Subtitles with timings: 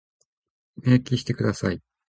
[0.77, 1.79] 明記してください。